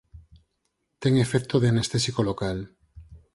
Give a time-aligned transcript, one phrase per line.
[1.01, 2.57] Ten efecto de anestésico local.